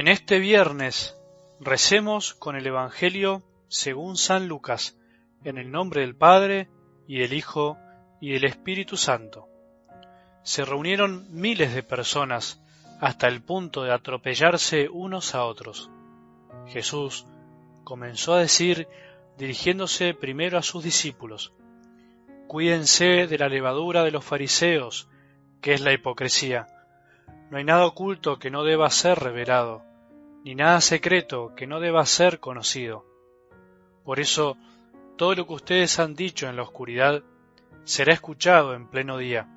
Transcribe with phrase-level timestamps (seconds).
[0.00, 1.14] En este viernes
[1.60, 4.98] recemos con el Evangelio según San Lucas,
[5.44, 6.70] en el nombre del Padre,
[7.06, 7.76] y del Hijo,
[8.18, 9.46] y del Espíritu Santo.
[10.42, 12.62] Se reunieron miles de personas
[12.98, 15.90] hasta el punto de atropellarse unos a otros.
[16.68, 17.26] Jesús
[17.84, 18.88] comenzó a decir,
[19.36, 21.52] dirigiéndose primero a sus discípulos,
[22.46, 25.10] Cuídense de la levadura de los fariseos,
[25.60, 26.68] que es la hipocresía
[27.50, 29.82] no hay nada oculto que no deba ser revelado,
[30.44, 33.04] ni nada secreto que no deba ser conocido.
[34.04, 34.56] Por eso,
[35.16, 37.22] todo lo que ustedes han dicho en la oscuridad
[37.84, 39.48] será escuchado en pleno día,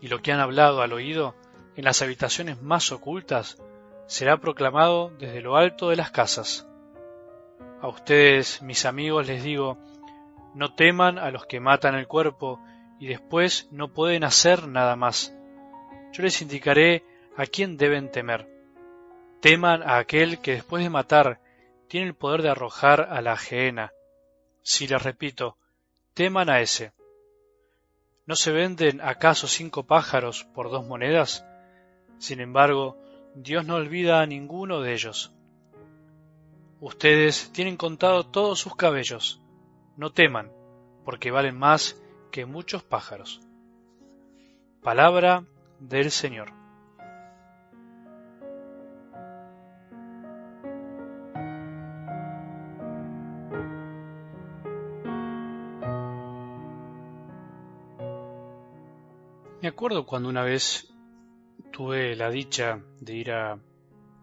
[0.00, 1.34] y lo que han hablado al oído
[1.74, 3.62] en las habitaciones más ocultas
[4.06, 6.68] será proclamado desde lo alto de las casas.
[7.80, 9.78] A ustedes, mis amigos, les digo,
[10.54, 12.60] no teman a los que matan el cuerpo
[12.98, 15.36] y después no pueden hacer nada más
[16.16, 17.04] yo les indicaré
[17.36, 18.48] a quién deben temer.
[19.40, 21.40] Teman a aquel que después de matar
[21.88, 23.92] tiene el poder de arrojar a la ajena.
[24.62, 25.56] Si les repito,
[26.14, 26.92] teman a ese.
[28.26, 31.44] ¿No se venden acaso cinco pájaros por dos monedas?
[32.18, 32.96] Sin embargo,
[33.34, 35.32] Dios no olvida a ninguno de ellos.
[36.80, 39.40] Ustedes tienen contado todos sus cabellos.
[39.96, 40.50] No teman,
[41.04, 43.40] porque valen más que muchos pájaros.
[44.82, 45.44] Palabra
[45.78, 46.55] del Señor.
[59.62, 60.88] Me acuerdo cuando una vez
[61.72, 63.58] tuve la dicha de ir a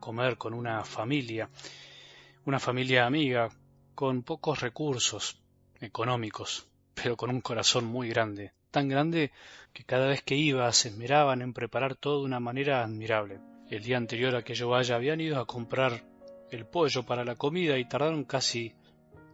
[0.00, 1.50] comer con una familia,
[2.44, 3.48] una familia amiga,
[3.94, 5.40] con pocos recursos
[5.80, 9.32] económicos, pero con un corazón muy grande tan grande
[9.72, 13.40] que cada vez que iba se esmeraban en preparar todo de una manera admirable.
[13.70, 16.04] El día anterior a que yo vaya habían ido a comprar
[16.50, 18.74] el pollo para la comida y tardaron casi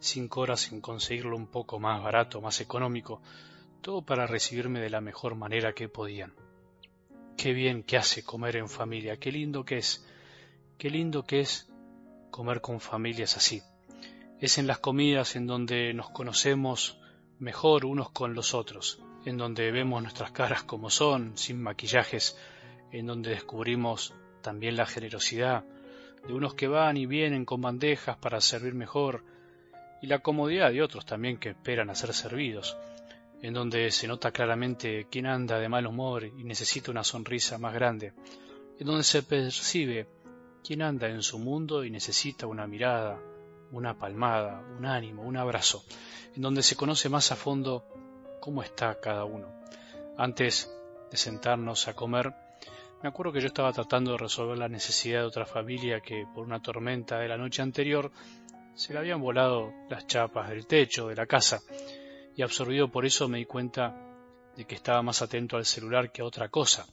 [0.01, 3.23] cinco horas en conseguirlo un poco más barato, más económico,
[3.85, 6.33] todo para recibirme de la mejor manera que podían.
[7.37, 10.09] Qué bien que hace comer en familia, qué lindo que es,
[10.79, 11.71] qué lindo que es
[12.31, 13.61] comer con familias así.
[14.41, 16.99] Es en las comidas en donde nos conocemos
[17.39, 22.39] mejor unos con los otros, en donde vemos nuestras caras como son, sin maquillajes,
[22.91, 25.63] en donde descubrimos también la generosidad
[26.27, 29.25] de unos que van y vienen con bandejas para servir mejor,
[30.01, 32.79] y la comodidad de otros también que esperan a ser servidos,
[33.45, 37.75] en donde se nota claramente quién anda de mal humor y necesita una sonrisa más
[37.75, 38.15] grande,
[38.79, 40.09] en donde se percibe
[40.67, 43.21] quién anda en su mundo y necesita una mirada,
[43.71, 45.85] una palmada, un ánimo, un abrazo,
[46.35, 47.85] en donde se conoce más a fondo
[48.41, 49.47] cómo está cada uno.
[50.17, 50.75] Antes
[51.11, 52.33] de sentarnos a comer,
[53.03, 56.47] me acuerdo que yo estaba tratando de resolver la necesidad de otra familia que por
[56.47, 58.11] una tormenta de la noche anterior
[58.75, 61.61] se le habían volado las chapas del techo de la casa
[62.37, 63.95] y absorbido por eso me di cuenta
[64.57, 66.87] de que estaba más atento al celular que a otra cosa.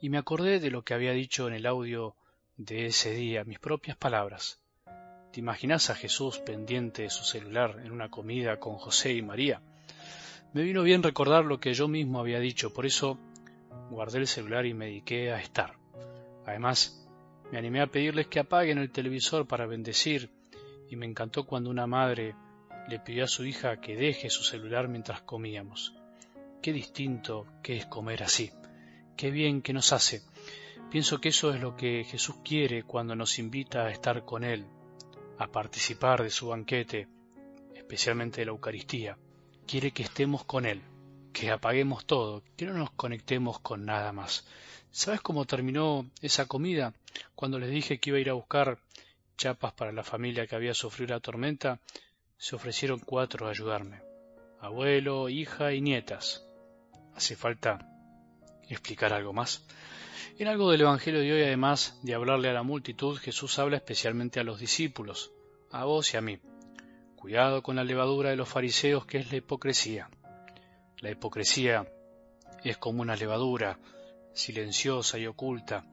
[0.00, 2.14] Y me acordé de lo que había dicho en el audio
[2.56, 4.60] de ese día, mis propias palabras.
[5.32, 9.60] ¿Te imaginas a Jesús pendiente de su celular en una comida con José y María?
[10.52, 13.18] Me vino bien recordar lo que yo mismo había dicho, por eso
[13.90, 15.74] guardé el celular y me dediqué a estar.
[16.46, 17.06] Además,
[17.52, 20.30] me animé a pedirles que apaguen el televisor para bendecir,
[20.88, 22.34] y me encantó cuando una madre
[22.88, 25.94] le pidió a su hija que deje su celular mientras comíamos.
[26.62, 28.50] Qué distinto que es comer así.
[29.16, 30.22] Qué bien que nos hace.
[30.90, 34.66] Pienso que eso es lo que Jesús quiere cuando nos invita a estar con Él,
[35.38, 37.08] a participar de su banquete,
[37.74, 39.18] especialmente de la Eucaristía
[39.68, 40.80] quiere que estemos con Él,
[41.34, 44.46] que apaguemos todo, que no nos conectemos con nada más.
[44.90, 46.94] ¿Sabes cómo terminó esa comida?
[47.34, 48.78] Cuando les dije que iba a ir a buscar
[49.36, 51.80] chapas para la familia que había sufrido la tormenta,
[52.38, 54.00] se ofrecieron cuatro a ayudarme.
[54.60, 56.46] Abuelo, hija y nietas.
[57.14, 57.80] ¿Hace falta
[58.68, 59.66] explicar algo más?
[60.38, 64.38] En algo del Evangelio de hoy, además de hablarle a la multitud, Jesús habla especialmente
[64.38, 65.32] a los discípulos,
[65.72, 66.38] a vos y a mí.
[67.16, 70.08] Cuidado con la levadura de los fariseos que es la hipocresía.
[71.00, 71.88] La hipocresía
[72.62, 73.80] es como una levadura
[74.32, 75.86] silenciosa y oculta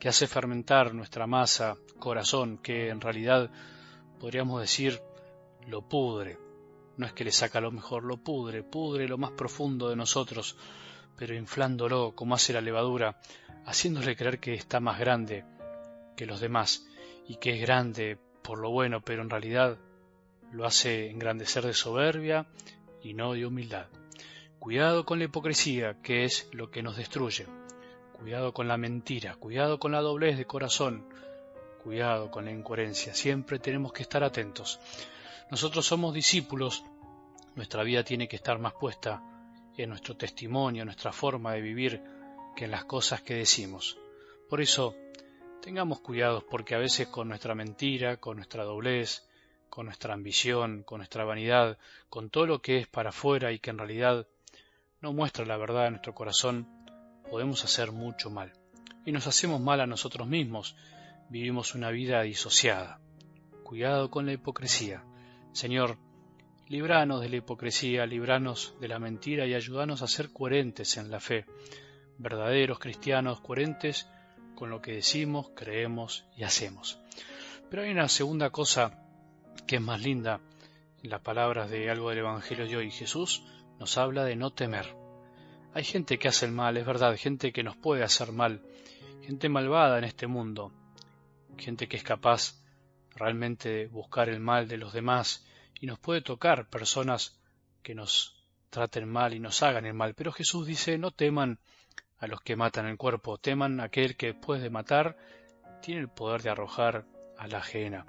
[0.00, 3.50] que hace fermentar nuestra masa, corazón, que en realidad
[4.18, 5.00] podríamos decir
[5.66, 6.38] lo pudre.
[6.96, 10.56] No es que le saca lo mejor, lo pudre, pudre lo más profundo de nosotros,
[11.16, 13.20] pero inflándolo como hace la levadura,
[13.66, 15.44] haciéndole creer que está más grande
[16.16, 16.86] que los demás
[17.26, 19.78] y que es grande por lo bueno, pero en realidad
[20.52, 22.46] lo hace engrandecer de soberbia
[23.02, 23.86] y no de humildad.
[24.58, 27.46] Cuidado con la hipocresía, que es lo que nos destruye.
[28.12, 31.08] Cuidado con la mentira, cuidado con la doblez de corazón,
[31.82, 34.78] cuidado con la incoherencia, siempre tenemos que estar atentos.
[35.52, 36.82] Nosotros somos discípulos,
[37.56, 39.22] nuestra vida tiene que estar más puesta
[39.76, 42.02] en nuestro testimonio, en nuestra forma de vivir,
[42.56, 43.98] que en las cosas que decimos.
[44.48, 44.96] Por eso,
[45.60, 49.28] tengamos cuidado porque a veces con nuestra mentira, con nuestra doblez,
[49.68, 51.76] con nuestra ambición, con nuestra vanidad,
[52.08, 54.26] con todo lo que es para afuera y que en realidad
[55.02, 56.66] no muestra la verdad de nuestro corazón,
[57.30, 58.54] podemos hacer mucho mal.
[59.04, 60.76] Y nos hacemos mal a nosotros mismos,
[61.28, 63.00] vivimos una vida disociada.
[63.64, 65.04] Cuidado con la hipocresía.
[65.52, 65.98] Señor,
[66.68, 71.20] libranos de la hipocresía, libranos de la mentira y ayúdanos a ser coherentes en la
[71.20, 71.44] fe,
[72.16, 74.08] verdaderos cristianos coherentes
[74.54, 76.98] con lo que decimos, creemos y hacemos.
[77.68, 78.98] Pero hay una segunda cosa
[79.66, 80.40] que es más linda
[81.02, 82.90] en las palabras de algo del Evangelio de hoy.
[82.90, 83.42] Jesús
[83.78, 84.94] nos habla de no temer.
[85.74, 88.62] Hay gente que hace el mal, es verdad, gente que nos puede hacer mal,
[89.22, 90.72] gente malvada en este mundo,
[91.58, 92.61] gente que es capaz
[93.14, 95.44] realmente buscar el mal de los demás
[95.80, 97.40] y nos puede tocar personas
[97.82, 100.14] que nos traten mal y nos hagan el mal.
[100.14, 101.58] Pero Jesús dice, no teman
[102.18, 105.16] a los que matan el cuerpo, teman a aquel que después de matar
[105.82, 107.04] tiene el poder de arrojar
[107.36, 108.06] a la ajena.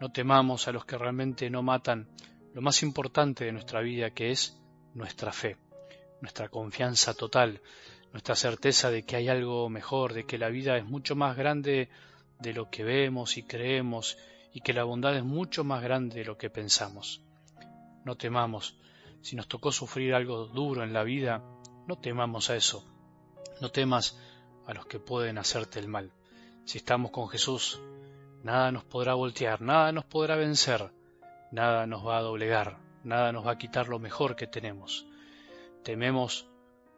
[0.00, 2.08] No temamos a los que realmente no matan
[2.54, 4.58] lo más importante de nuestra vida, que es
[4.94, 5.56] nuestra fe,
[6.20, 7.60] nuestra confianza total,
[8.12, 11.88] nuestra certeza de que hay algo mejor, de que la vida es mucho más grande
[12.38, 14.16] de lo que vemos y creemos
[14.52, 17.22] y que la bondad es mucho más grande de lo que pensamos.
[18.04, 18.76] No temamos,
[19.22, 21.42] si nos tocó sufrir algo duro en la vida,
[21.86, 22.84] no temamos a eso,
[23.60, 24.18] no temas
[24.66, 26.12] a los que pueden hacerte el mal.
[26.64, 27.80] Si estamos con Jesús,
[28.42, 30.90] nada nos podrá voltear, nada nos podrá vencer,
[31.50, 35.06] nada nos va a doblegar, nada nos va a quitar lo mejor que tenemos.
[35.82, 36.46] Tememos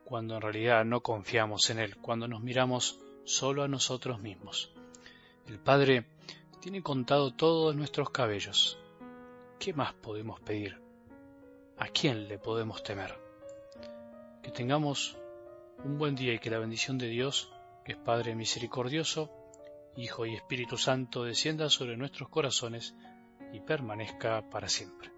[0.05, 4.76] cuando en realidad no confiamos en Él, cuando nos miramos solo a nosotros mismos.
[5.47, 6.07] El Padre
[6.61, 8.79] tiene contado todos nuestros cabellos.
[9.61, 10.81] ¿Qué más podemos pedir?
[11.79, 13.17] ¿A quién le podemos temer?
[14.43, 15.17] Que tengamos
[15.85, 17.53] un buen día y que la bendición de Dios,
[17.85, 19.31] que es Padre misericordioso,
[19.97, 22.97] Hijo y Espíritu Santo, descienda sobre nuestros corazones
[23.53, 25.16] y permanezca para siempre.